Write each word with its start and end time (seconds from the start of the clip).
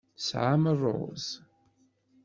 Tesɛam 0.17 0.63
ṛṛuz? 0.79 1.25